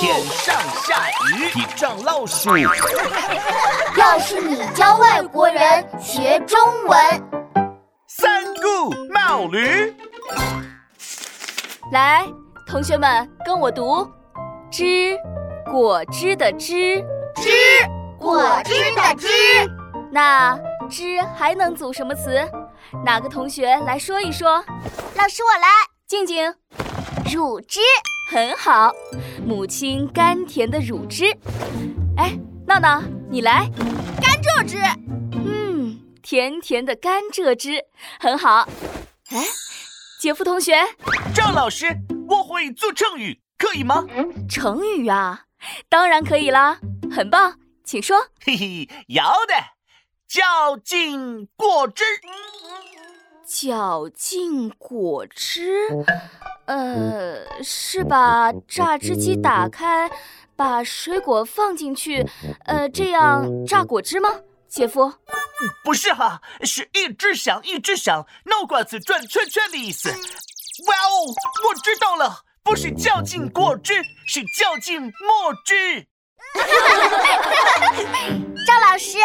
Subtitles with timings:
[0.00, 2.56] 天上下雨，地上老鼠。
[3.98, 6.98] 要是你教外国人学中文，
[8.06, 9.94] 三顾茅驴。
[11.92, 12.26] 来，
[12.66, 14.10] 同学们跟我读：
[14.70, 15.18] 汁，
[15.70, 17.04] 果汁的汁，
[17.36, 17.50] 汁，
[18.18, 19.28] 果汁的汁。
[20.10, 20.58] 那
[20.88, 22.40] 汁还能组什么词？
[23.04, 24.64] 哪个同学来说一说？
[25.14, 25.68] 老师，我来。
[26.08, 26.54] 静静，
[27.30, 27.80] 乳汁。
[28.30, 28.92] 很好，
[29.44, 31.36] 母亲甘甜的乳汁。
[32.16, 33.68] 哎，闹闹，你来。
[34.22, 34.78] 甘蔗汁。
[35.32, 37.82] 嗯，甜甜的甘蔗汁，
[38.20, 38.68] 很好。
[39.30, 39.44] 哎，
[40.20, 40.76] 姐夫同学，
[41.34, 41.86] 赵老师，
[42.28, 44.06] 我会做成语，可以吗？
[44.48, 45.46] 成语啊，
[45.88, 46.78] 当然可以啦，
[47.10, 48.16] 很棒，请说。
[48.44, 49.54] 嘿嘿，要的，
[50.28, 52.04] 绞尽果汁。
[53.44, 55.88] 绞尽果汁。
[56.66, 60.10] 呃，是把榨汁机打开，
[60.54, 62.24] 把水果放进去，
[62.64, 64.28] 呃，这样榨果汁吗，
[64.68, 65.12] 姐夫？
[65.84, 70.10] 不是哈，是一直响一直响，脑瓜子转圈圈的意思。
[70.10, 71.26] 哇哦，
[71.68, 73.94] 我知道了，不是搅进果汁，
[74.26, 76.06] 是搅进墨汁。
[78.66, 79.18] 赵老师，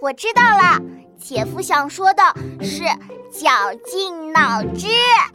[0.00, 0.80] 我知道了，
[1.18, 2.22] 姐夫想说的
[2.62, 2.82] 是。
[3.32, 4.88] 绞尽脑汁，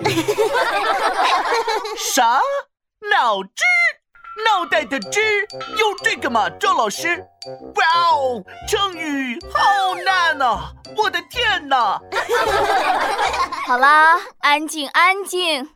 [1.98, 2.40] 啥？
[3.12, 3.64] 脑汁？
[4.46, 5.20] 脑袋的汁？
[5.80, 6.48] 用这个吗？
[6.60, 7.26] 赵老师？
[7.74, 10.60] 哇哦，成语好难呐！
[10.96, 12.00] 我的天哪！
[13.66, 15.68] 好啦，安静安静。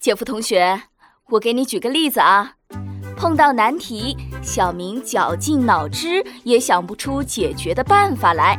[0.00, 0.84] 姐夫同学，
[1.28, 2.54] 我给你举个例子啊。
[3.16, 8.58] 碰到难题，小明绞尽脑汁也想不出解决的办法来。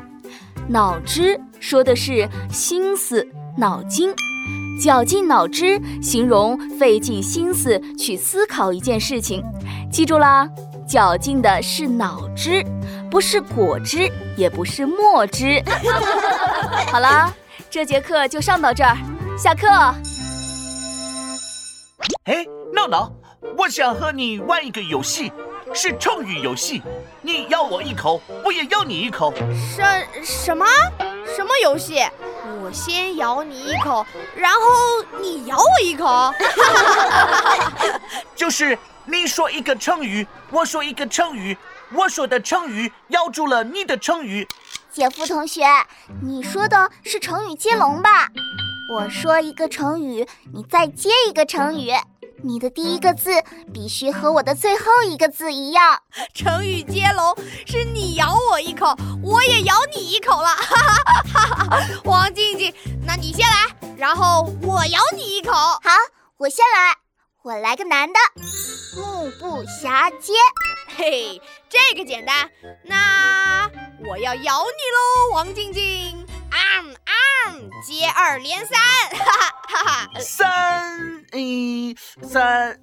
[0.68, 4.14] 脑汁说的是心思、脑筋，
[4.82, 9.44] 绞尽脑汁形容费尽心思去思考一件事情。
[9.92, 10.50] 记住啦，
[10.88, 12.66] 绞尽的是脑汁，
[13.12, 15.62] 不是果汁，也不是墨汁。
[16.92, 17.32] 好了，
[17.70, 18.98] 这节课就上到这儿，
[19.38, 19.68] 下课。
[22.26, 22.44] 哎，
[22.74, 23.12] 闹闹，
[23.58, 25.32] 我想和你玩一个游戏。
[25.74, 26.82] 是成语游戏，
[27.24, 29.34] 你咬我一口，我也咬你一口。
[29.76, 30.64] 什什么？
[31.36, 32.06] 什么游戏？
[32.62, 34.60] 我先咬你一口，然后
[35.20, 36.32] 你咬我一口。
[38.36, 41.58] 就是你说一个成语，我说一个成语，
[41.94, 44.48] 我说的成语咬住了你的成语。
[44.92, 45.66] 姐夫同学，
[46.22, 48.30] 你说的是成语接龙吧？
[48.94, 51.92] 我说一个成语，你再接一个成语。
[52.46, 53.32] 你的第一个字
[53.74, 56.00] 必须和我的最后一个字一样。
[56.32, 57.36] 成语接龙
[57.66, 60.50] 是你咬我一口，我也咬你一口了。
[60.50, 62.72] 哈哈哈哈王静静，
[63.04, 65.52] 那你先来，然后我咬你一口。
[65.52, 65.82] 好，
[66.38, 66.96] 我先来，
[67.42, 68.20] 我来个男的，
[68.96, 70.34] 目不暇接。
[70.96, 72.48] 嘿，这个简单。
[72.84, 73.68] 那
[74.08, 76.25] 我要咬你喽，王静静。
[77.86, 80.20] 接二连三，哈哈哈哈！
[80.20, 82.80] 三，一，三，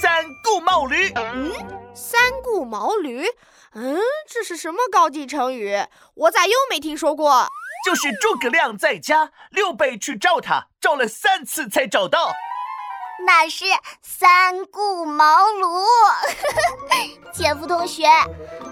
[0.00, 1.12] 三顾茅庐。
[1.16, 1.52] 嗯，
[1.94, 3.24] 三顾茅庐。
[3.74, 5.76] 嗯，这是什么高级成语？
[6.14, 7.48] 我咋又没听说过？
[7.84, 12.32] 就是诸葛亮在家，刘备去找他，找了三次才找到。
[13.26, 13.64] 那是
[14.02, 15.84] 三顾茅庐，
[17.32, 18.06] 姐夫同学，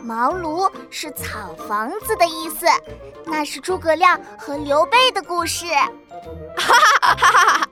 [0.02, 2.66] 茅庐是草房子的意思，
[3.24, 5.66] 那是诸葛亮和刘备的故事。
[5.66, 7.68] 哈哈哈哈哈！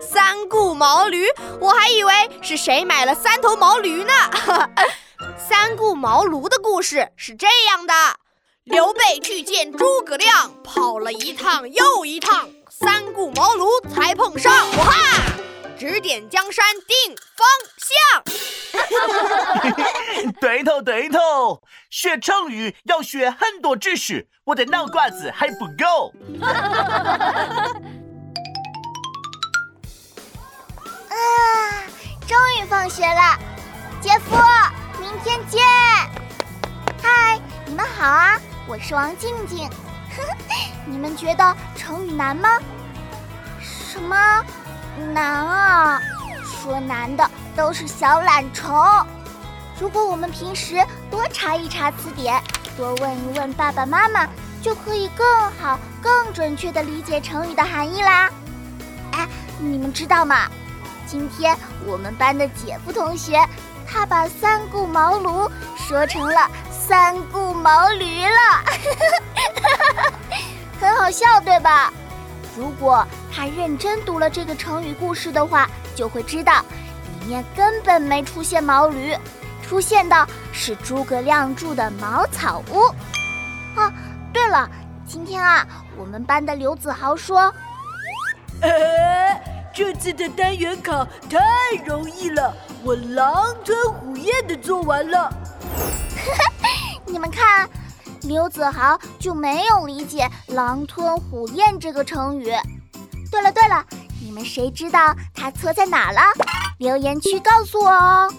[0.00, 1.26] 三顾茅庐，
[1.60, 4.12] 我还以为是谁买了三头毛驴呢。
[5.36, 7.92] 三顾茅庐的故事是这样的：
[8.64, 14.52] 刘备去见诸葛亮，跑了一趟又一趟，三顾茅庐才碰上。
[14.76, 14.94] 哇！
[15.80, 17.48] 指点江山定方
[17.78, 17.96] 向，
[20.38, 26.12] 对头对头，学成语要学很多知识，我的脑瓜子还不够。
[31.08, 31.82] 啊，
[32.28, 33.38] 终于放学了，
[34.02, 34.36] 姐夫，
[35.00, 35.62] 明天见。
[37.02, 38.38] 嗨，你们好啊，
[38.68, 39.66] 我是王静静。
[40.84, 42.58] 你们觉得成语难吗？
[43.62, 44.44] 什么？
[45.12, 46.00] 难啊！
[46.44, 48.74] 说难的都是小懒虫。
[49.80, 50.76] 如果我们平时
[51.10, 52.40] 多查一查词典，
[52.76, 54.28] 多问一问爸爸妈妈，
[54.62, 55.26] 就可以更
[55.58, 58.30] 好、更准确地理解成语的含义啦。
[59.12, 59.26] 哎，
[59.58, 60.46] 你们知道吗？
[61.06, 61.56] 今天
[61.86, 63.40] 我们班的姐夫同学，
[63.86, 68.64] 他把“三顾茅庐”说成了“三顾毛驴”了，
[70.80, 71.92] 很好笑，对吧？
[72.56, 76.64] 如果他认真读了这个成语故事的话，就会知道，
[77.20, 79.16] 里面根本没出现毛驴，
[79.62, 82.82] 出现的是诸葛亮住的茅草屋。
[83.78, 83.92] 啊，
[84.32, 84.68] 对了，
[85.06, 85.66] 今天啊，
[85.96, 87.52] 我们班的刘子豪说，
[88.62, 91.38] 哎，这次的单元考太
[91.86, 95.32] 容易了，我狼吞虎咽的做完了。
[97.06, 97.68] 你们看，
[98.22, 102.52] 刘子豪就没有理解“狼吞虎咽”这个成语。
[103.30, 103.84] 对了对了，
[104.20, 106.20] 你们谁知道他错在哪了？
[106.78, 108.32] 留言区告诉我哦。